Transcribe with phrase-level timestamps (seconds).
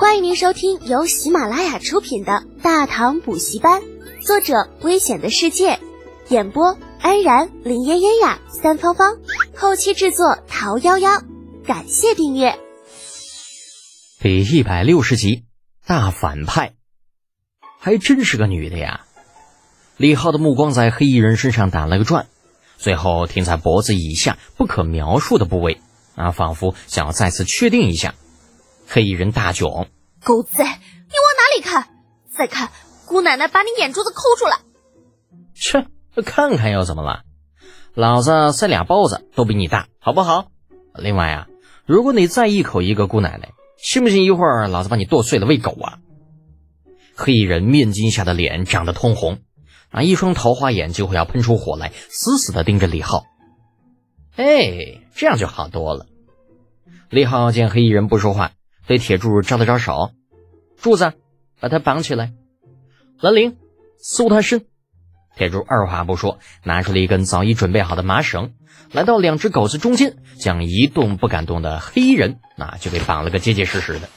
[0.00, 3.82] 欢迎您收听由喜马拉雅出品的《大唐补习班》，
[4.26, 5.78] 作者：危险的世界，
[6.30, 9.18] 演播：安然、林嫣嫣呀、三芳芳，
[9.54, 11.22] 后期制作：桃夭夭。
[11.66, 12.58] 感谢订阅。
[14.18, 15.44] 第一百六十集，
[15.84, 16.76] 大反派，
[17.78, 19.02] 还真是个女的呀！
[19.98, 22.26] 李浩的目光在黑衣人身上打了个转，
[22.78, 25.78] 最后停在脖子以下不可描述的部位，
[26.14, 28.14] 啊，仿佛想要再次确定一下。
[28.92, 29.86] 黑衣人大囧
[30.24, 30.74] ：“狗贼，你往
[31.38, 31.90] 哪里看？
[32.36, 32.70] 再看，
[33.06, 34.58] 姑奶奶把你眼珠子抠出来！”
[35.54, 35.86] 切，
[36.24, 37.22] 看看又怎么了？
[37.94, 40.46] 老子塞俩包子都比你大，好不好？
[40.96, 41.46] 另外啊，
[41.86, 45.98] 如果你再一口一个姑奶奶，信不信一会儿老子把你剁碎了喂狗啊？
[47.14, 49.38] 黑衣人面巾下的脸涨得通红，
[49.90, 53.22] 啊，一双桃花眼就会要喷出火来，死死地盯着李浩。
[54.34, 56.06] 哎，这样就好多了。
[57.08, 58.50] 李浩见黑衣人不说话。
[58.90, 60.10] 对铁柱招了招手，
[60.76, 61.12] 柱子，
[61.60, 62.32] 把他绑起来。
[63.20, 63.56] 兰陵，
[63.98, 64.66] 搜他身。
[65.36, 68.52] 铁柱二话不说，拿出了一根早已准备好的麻绳，
[68.90, 74.08] 来到两只狗子中间，将一动不敢动的黑衣人那就给绑了个结结实实的。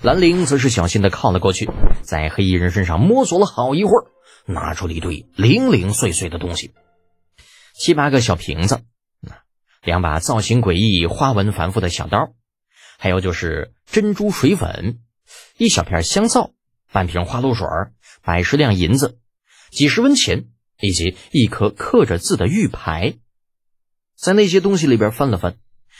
[0.00, 1.68] 兰陵则是小心的靠了过去，
[2.00, 4.06] 在黑衣人身上摸索了好一会儿，
[4.46, 6.72] 拿出了一堆零零碎碎的东西，
[7.78, 8.80] 七八个小瓶子，
[9.84, 12.32] 两把造型诡异、花纹繁复的小刀。
[12.98, 15.00] 还有就是珍珠水粉，
[15.56, 16.52] 一小片香皂，
[16.92, 17.66] 半瓶花露水，
[18.22, 19.18] 百十两银子，
[19.70, 20.48] 几十文钱，
[20.80, 23.14] 以及一颗刻着字的玉牌。
[24.16, 25.56] 在那些东西里边翻了翻，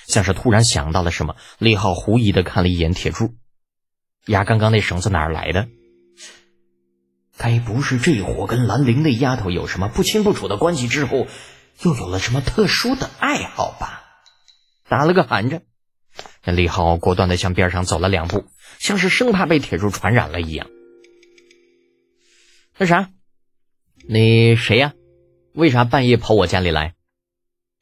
[0.07, 3.35] 像是突然想到了什么，李浩狐疑的看了一眼铁柱，
[4.27, 5.69] 呀，刚刚那绳子哪儿来的？
[7.37, 11.27] 该不是这货跟兰陵那丫头有什么不清不楚的关系之后，
[11.83, 14.05] 又有了什么特殊的爱好吧？
[14.89, 15.63] 打了个寒颤。
[16.47, 18.45] 那李浩果断的向边上走了两步，
[18.79, 20.69] 像是生怕被铁柱传染了一样。
[22.79, 23.11] 那啥，
[24.09, 24.93] 你谁呀？
[25.55, 26.95] 为啥半夜跑我家里来？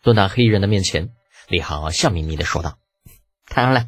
[0.02, 1.10] 蹲到黑衣人的面前，
[1.46, 2.78] 李浩笑眯眯的说道
[3.54, 3.86] ：“当然了，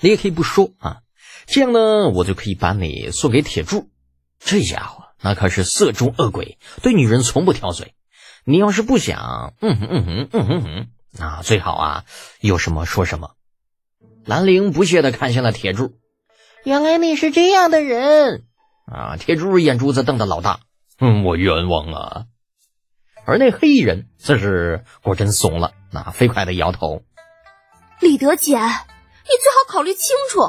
[0.00, 0.98] 你也可以不说啊，
[1.46, 3.88] 这样呢，我就可以把你送给铁柱。
[4.38, 7.94] 这家伙那可是色中恶鬼，对女人从不挑嘴。
[8.44, 12.04] 你要是不想，嗯哼嗯哼嗯哼哼，那最好啊，
[12.40, 13.36] 有什么说什么。”
[14.28, 15.94] 兰陵不屑的看向了铁柱，
[16.62, 18.44] 原来你是这样的人
[18.84, 19.16] 啊！
[19.16, 20.60] 铁柱眼珠子瞪得老大，
[21.00, 22.24] 嗯，我冤枉啊！
[23.24, 27.00] 而那黑衣人则是果真怂了，那飞快的摇头。
[28.00, 30.40] 李德简，你最好考虑清楚，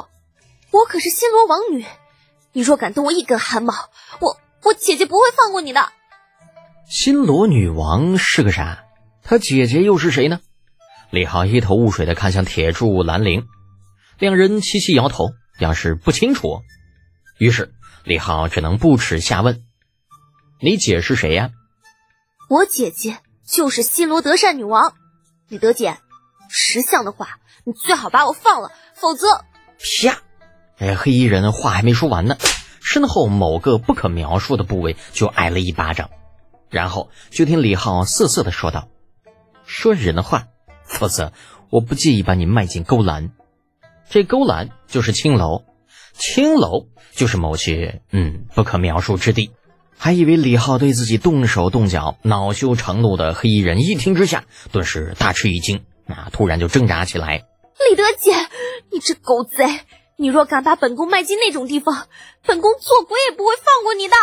[0.72, 1.86] 我可是新罗王女，
[2.52, 3.72] 你若敢动我一根汗毛，
[4.20, 5.88] 我我姐姐不会放过你的。
[6.86, 8.84] 新罗女王是个啥？
[9.22, 10.40] 她姐姐又是谁呢？
[11.08, 13.46] 李浩一头雾水的看向铁柱兰陵。
[14.20, 16.60] 两人齐齐摇头，表示不清楚。
[17.38, 17.72] 于是
[18.04, 19.64] 李浩只能不耻下问
[20.60, 21.52] ：“你姐是谁呀
[22.50, 23.16] ？”“我姐姐
[23.46, 24.92] 就是新罗德善女王。”
[25.48, 25.96] 李德姐，
[26.50, 29.26] 识相的话，你最好把我放了，否则……
[29.78, 30.20] 啪！
[30.76, 32.36] 哎，黑衣人话还没说完呢，
[32.82, 36.10] 身后某个不可描述的部位就挨了一巴掌，
[36.68, 38.90] 然后就听李浩瑟瑟的说道
[39.64, 40.48] ：“说人话，
[40.84, 41.32] 否则
[41.70, 43.32] 我不介意把你卖进勾栏。”
[44.10, 45.62] 这勾栏就是青楼，
[46.14, 49.52] 青楼就是某些嗯不可描述之地。
[49.96, 57.44] 还以为李浩对自己动手动脚，恼羞成怒的黑衣人一听之下，顿时大吃一惊，那突然就挣扎起来。
[57.88, 58.32] 李德姐，
[58.90, 59.64] 你这狗贼！
[60.16, 62.08] 你若敢把本宫卖进那种地方，
[62.44, 64.14] 本宫做鬼也不会放过你的。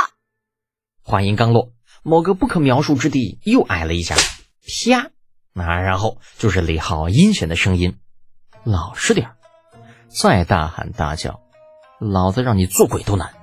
[1.01, 1.71] 话音刚落，
[2.03, 5.11] 某个不可描述之地又挨了一下，啪！
[5.53, 7.97] 那然后就是李浩阴险的声音
[8.65, 9.29] ：“老实点
[10.09, 11.41] 再大喊大叫，
[12.00, 13.34] 老子让你做鬼都难。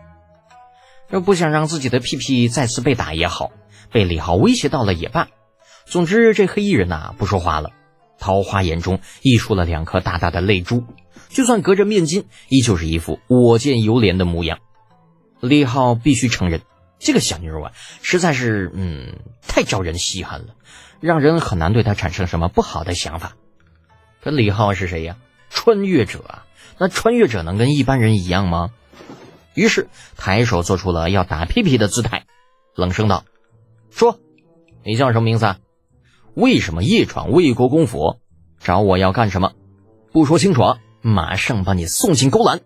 [1.11, 3.53] 要不想让自己的屁屁再次被打也好，
[3.93, 5.29] 被李浩威胁到了也罢。
[5.85, 7.71] 总之，这黑衣人呐不说话了，
[8.19, 10.85] 桃花眼中溢出了两颗大大的泪珠，
[11.29, 14.59] 就算隔着面巾，依旧是一副我见犹怜的模样。
[15.41, 16.62] 李浩必须承认，
[16.99, 17.73] 这个小妞啊，
[18.03, 20.55] 实在是嗯太招人稀罕了，
[21.00, 23.37] 让人很难对她产生什么不好的想法。
[24.23, 25.17] 可李浩是谁呀？
[25.50, 26.47] 穿越者啊！
[26.79, 28.71] 那穿越者能跟一般人一样吗？
[29.55, 32.26] 于是抬手做出了要打屁屁的姿态，
[32.75, 33.25] 冷声道
[33.91, 34.19] ：“说，
[34.85, 35.55] 你叫什么名字？
[36.35, 38.19] 为什么夜闯魏国公府？
[38.59, 39.53] 找我要干什么？
[40.11, 40.62] 不说清楚，
[41.03, 42.62] 马上把你送进勾栏。”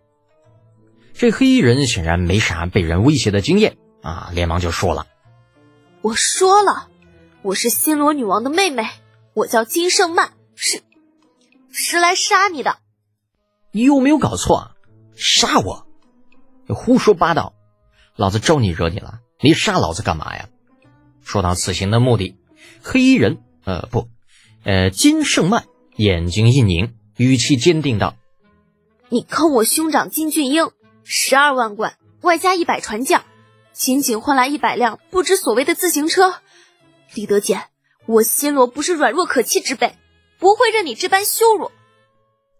[1.13, 5.07] 这黑衣人显然没啥被人威胁的经验啊，连忙就说了
[6.01, 6.89] ：“我说了，
[7.43, 8.89] 我是新罗女王的妹妹，
[9.35, 10.81] 我叫金圣曼，是
[11.71, 12.79] 是来杀你的。”
[13.73, 14.71] 你有没有搞错啊？
[15.15, 15.87] 杀我！
[16.69, 17.55] 胡说八道！
[18.17, 19.21] 老子招你惹你了？
[19.41, 20.49] 你杀老子干嘛呀？
[21.23, 22.37] 说到此行的目的，
[22.83, 24.09] 黑衣人，呃，不，
[24.65, 25.67] 呃，金圣曼
[25.97, 28.17] 眼睛一凝，语气坚定道
[29.11, 30.71] ：“你坑我兄长金俊英
[31.05, 33.25] 十二万贯，外加一百船将，
[33.73, 36.35] 仅仅换来一百辆不知所谓的自行车。
[37.15, 37.65] 李德简，
[38.07, 39.95] 我新罗不是软弱可欺之辈，
[40.39, 41.71] 不会任你这般羞辱。”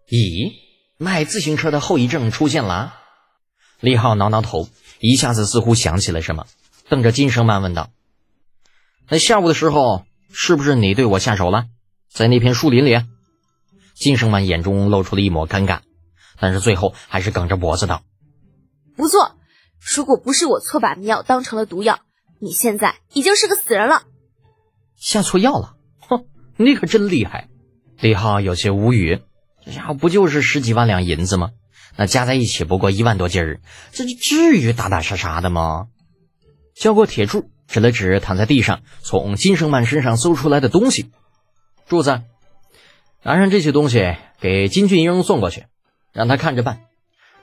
[0.07, 0.53] 咦，
[1.01, 2.93] 卖自行车的后遗症出现了？
[3.79, 4.67] 李浩挠挠头，
[4.99, 6.45] 一下子似乎想起了什么，
[6.89, 7.89] 瞪着金生曼问道。
[9.07, 10.03] 那下午的时候，
[10.33, 11.67] 是不是你对我下手了？
[12.09, 13.01] 在那片树林里，
[13.93, 15.79] 金生曼眼中露出了一抹尴尬，
[16.37, 18.03] 但是最后还是梗着脖子道
[18.97, 19.37] ：“不错，
[19.79, 22.01] 如果不是我错把迷药当成了毒药，
[22.41, 24.03] 你现在已经是个死人了。”
[24.99, 25.77] 下错药了？
[26.01, 26.25] 哼，
[26.57, 27.47] 你可真厉害！
[28.01, 29.21] 李浩有些无语，
[29.65, 31.51] 这家伙不就是十几万两银子吗？
[31.95, 33.59] 那加在一起不过一万多斤儿，
[33.91, 35.87] 这至于打打杀杀的吗？
[36.75, 37.49] 交过铁柱。
[37.69, 41.11] 指了指躺在地上从金生曼身上搜出来的东西，
[41.87, 42.23] 柱子，
[43.21, 45.65] 拿上这些东西给金俊英送过去，
[46.11, 46.81] 让他看着办。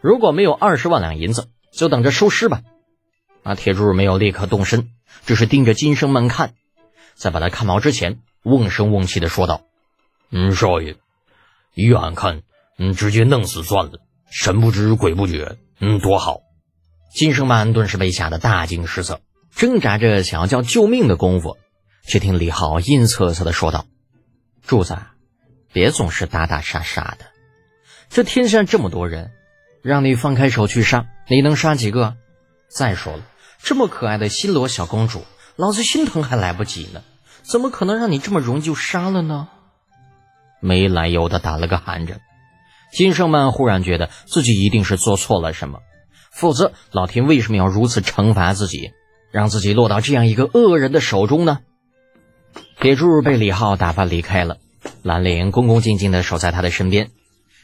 [0.00, 2.62] 如果没有二十万两银子，就等着收尸吧。
[3.44, 4.90] 那铁柱没有立刻动身，
[5.26, 6.54] 只是盯着金生曼看，
[7.14, 9.62] 在把他看毛之前，瓮声瓮气的说道
[10.32, 10.96] ：“嗯，少爷，
[11.76, 12.42] 依俺看，
[12.78, 14.00] 嗯，直接弄死算了，
[14.30, 16.40] 神不知鬼不觉，嗯，多好。”
[17.14, 19.20] 金生曼顿时被吓得大惊失色。
[19.54, 21.56] 挣扎着想要叫救命的功夫，
[22.06, 23.86] 却听李浩阴恻恻的说道
[24.66, 24.98] ：“柱子，
[25.72, 27.26] 别总是打打杀杀的。
[28.10, 29.32] 这天下这么多人，
[29.82, 32.16] 让你放开手去杀，你能杀几个？
[32.68, 33.22] 再说了，
[33.62, 35.24] 这么可爱的新罗小公主，
[35.56, 37.02] 老子心疼还来不及呢，
[37.42, 39.48] 怎么可能让你这么容易就杀了呢？”
[40.60, 42.20] 没来由的打了个寒颤。
[42.92, 45.80] 金圣曼忽然觉得自己一定是做错了什么，
[46.30, 48.92] 否则老天为什么要如此惩罚自己？
[49.32, 51.58] 让自己落到这样一个恶人的手中呢？
[52.80, 54.58] 铁柱被李浩打发离开了，
[55.02, 57.10] 兰陵恭恭敬敬地守在他的身边。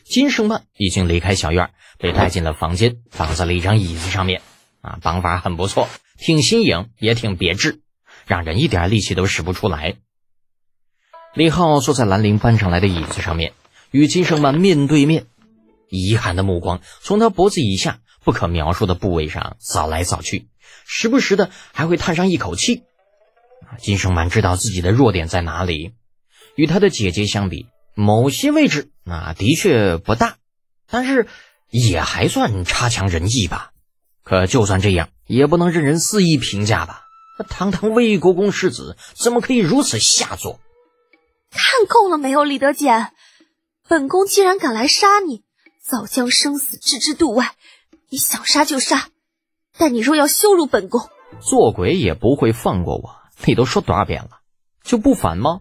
[0.04, 4.42] 金圣曼已经离开小院，被带进了房间，绑在了一张椅子上面。
[4.82, 7.80] 啊，绑法很不错，挺新颖，也挺别致，
[8.26, 9.94] 让人一点力气都使不出来。
[11.34, 13.54] 李浩坐在兰陵搬上来的椅子上面，
[13.90, 15.24] 与金圣曼面对面，
[15.88, 20.48] 遗憾的目光从他脖子以下不可描述的部位上扫来扫去。
[20.84, 22.82] 时不时的还会叹上一口气，
[23.78, 25.92] 金圣曼知道自己的弱点在哪里，
[26.54, 30.36] 与他的姐姐相比，某些位置啊的确不大，
[30.90, 31.28] 但是
[31.70, 33.70] 也还算差强人意吧。
[34.22, 37.04] 可就算这样，也不能任人肆意评价吧？
[37.38, 40.60] 那堂堂魏国公世子，怎么可以如此下作？
[41.52, 43.12] 看够了没有，李德简？
[43.88, 45.44] 本宫既然敢来杀你，
[45.84, 47.54] 早将生死置之度外，
[48.08, 49.08] 你想杀就杀。
[49.76, 51.10] 但你若要羞辱本宫，
[51.40, 53.16] 做鬼也不会放过我。
[53.44, 54.40] 你都说多少遍了，
[54.82, 55.60] 就不烦吗？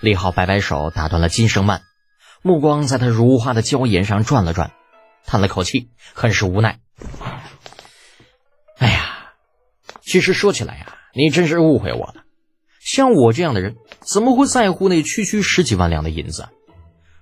[0.00, 1.82] 李浩摆摆手，打断了金生曼，
[2.42, 4.72] 目光在他如花的娇颜上转了转，
[5.26, 6.80] 叹了口气，很是无奈。
[8.78, 9.32] 哎呀，
[10.00, 12.24] 其实说起来呀，你真是误会我了。
[12.82, 16.48] 像我这样的人，怎么会在乎那区区十几万两的银子？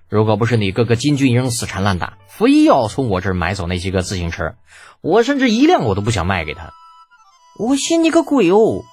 [0.09, 4.55] 如果不是你哥哥金俊英死缠烂打，非要从我这儿买走那些个自行车，
[5.01, 6.71] 我甚至一辆我都不想卖给他。
[7.59, 8.83] 我信你个鬼哦！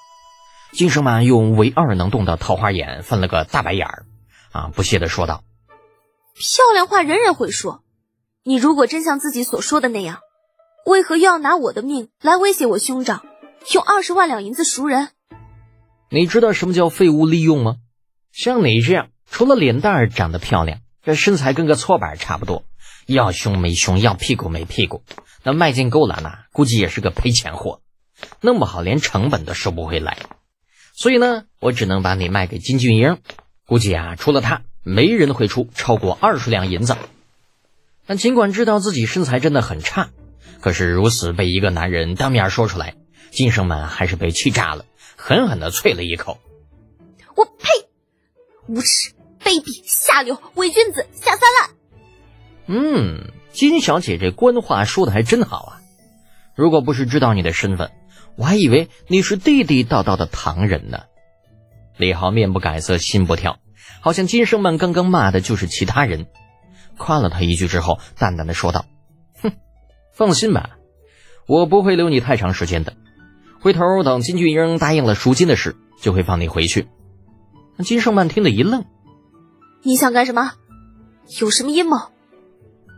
[0.73, 4.05] 金生满用唯二能动的桃花眼翻了个大白眼儿，
[4.51, 5.45] 啊，不屑的说道
[6.37, 7.83] ：“漂亮话人人会说，
[8.43, 10.19] 你如果真像自己所说的那样，
[10.85, 13.25] 为何又要拿我的命来威胁我兄长，
[13.73, 15.11] 用二十万两银子赎人？
[16.09, 17.77] 你知道什么叫废物利用吗？
[18.33, 22.65] 像你这样，除了脸蛋长得漂亮。”这身材跟个搓板差不多，
[23.07, 25.05] 要胸没胸，要屁股没屁股，
[25.45, 27.81] 那卖进勾栏呐，估计也是个赔钱货，
[28.41, 30.19] 弄不好连成本都收不回来。
[30.95, 33.19] 所以呢，我只能把你卖给金俊英，
[33.67, 36.97] 估计啊，除了他，没人会出超过二十两银子。
[38.05, 40.11] 但尽管知道自己身材真的很差，
[40.61, 42.97] 可是如此被一个男人当面说出来，
[43.31, 44.87] 金生们还是被气炸了，
[45.27, 46.39] 狠狠的啐了一口
[47.35, 47.89] ：“我呸，
[48.69, 51.71] 无耻！”卑鄙下流伪君子下三滥。
[52.67, 55.83] 嗯，金小姐这官话说的还真好啊！
[56.55, 57.91] 如果不是知道你的身份，
[58.37, 61.01] 我还以为你是地地道道的唐人呢。
[61.97, 63.59] 李浩面不改色心不跳，
[64.01, 66.29] 好像金生曼刚刚骂的就是其他人。
[66.99, 68.85] 夸了他一句之后，淡淡的说道
[69.43, 69.51] ：“哼，
[70.13, 70.79] 放心吧，
[71.49, 72.95] 我不会留你太长时间的。
[73.61, 76.89] 回头等金俊英答应了赎金的事，就会放你回去。”
[77.85, 78.85] 金圣曼听得一愣。
[79.83, 80.53] 你想干什么？
[81.41, 81.97] 有什么阴谋？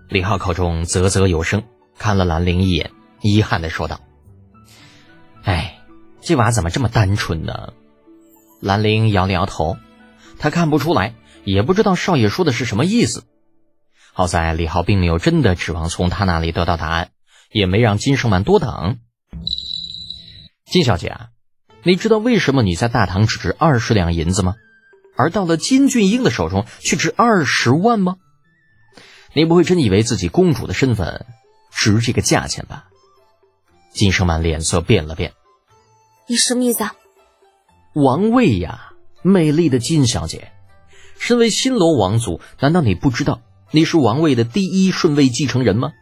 [0.09, 1.65] 李浩口中啧啧有声，
[1.99, 4.01] 看了兰陵一眼，遗憾的说道
[5.45, 5.81] ：“哎，
[6.21, 7.73] 这娃怎么这么单纯呢？”
[8.61, 9.77] 兰陵摇了摇头，
[10.39, 13.25] 他看不出来，也不知道少爷说的是什么意思。
[14.13, 17.11] 好在李浩并没有真的指望从他那里得到答案，
[17.51, 18.99] 也没让金胜曼多等。
[20.71, 21.29] 金小姐啊，
[21.83, 24.55] 你知道为什么你在大唐只值二十两银子吗？
[25.17, 28.17] 而到了金俊英的手中却值二十万吗？
[29.33, 31.25] 你不会真以为自己公主的身份
[31.71, 32.85] 值这个价钱吧？
[33.93, 35.33] 金生曼脸色变了变，
[36.27, 36.95] 你什么意思啊？
[37.95, 40.53] 王位呀，美丽的金小姐，
[41.19, 43.41] 身为新罗王族，难道你不知道？
[43.71, 45.93] 你是王位的第一顺位继承人吗？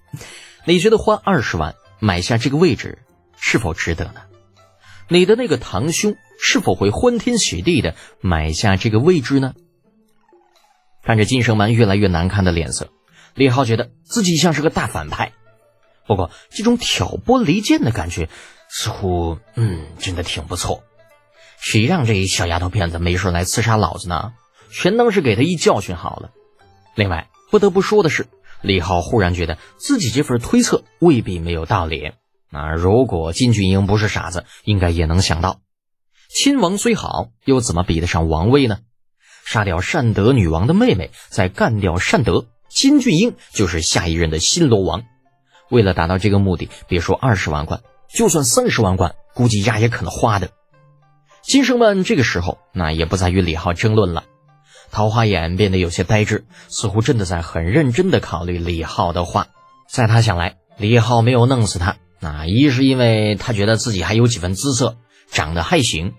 [0.66, 2.98] 你觉得花二十万买下这个位置
[3.40, 4.22] 是否值得呢？
[5.08, 9.54] 你的那个堂兄是否会欢天喜地的买下这个位置呢？
[11.02, 12.90] 看着金生曼越来越难看的脸色，
[13.34, 15.32] 李浩觉得自己像是个大反派。
[16.06, 18.28] 不过这种挑拨离间的感觉，
[18.68, 20.84] 似乎嗯，真的挺不错。
[21.58, 24.32] 谁让这小丫头片子没事来刺杀老子呢？
[24.70, 26.30] 全当是给他一教训好了。
[26.94, 28.26] 另外，不得不说的是，
[28.60, 32.12] 李浩忽然觉得自己这份推测未必没有道理。
[32.50, 35.60] 那如果金俊英不是傻子，应该也能想到，
[36.28, 38.78] 亲王虽好，又怎么比得上王位呢？
[39.44, 45.04] 杀掉善德女王的妹妹，再干掉善德，金俊英就是下一任的新罗王。
[45.70, 50.50] 为了达到这个目的，别说二十万贯，就算三十万贯，估计丫也肯花的。
[51.42, 54.24] 金生们这个时候，那也不再与李浩争论了。
[54.90, 59.48] 桃花眼变得有些呆滞，似乎真的在很认真的考虑李浩的话。
[59.90, 64.96] 在他想来，李浩没有弄死他，那一是因为他觉得自己还有几分姿色，
[65.30, 66.12] 长得还行；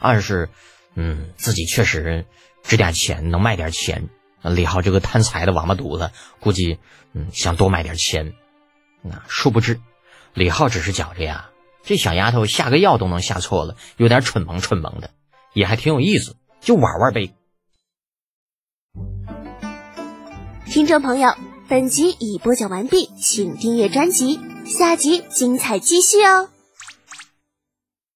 [0.00, 0.48] 二是，
[0.94, 2.26] 嗯，自己确实
[2.62, 4.08] 值点钱，能卖点钱。
[4.42, 6.10] 李浩这个贪财的王八犊子，
[6.40, 6.78] 估计
[7.12, 8.34] 嗯想多卖点钱。
[9.02, 9.80] 那殊不知，
[10.34, 11.50] 李浩只是觉着呀，
[11.84, 15.10] 这小丫头下个药都能下错了，有点蠢萌蠢萌的，
[15.52, 17.32] 也还挺有意思，就玩玩呗。
[20.66, 21.34] 听众朋友，
[21.68, 26.48] 本集已播讲完毕，请订阅专辑，下集精彩继续哦。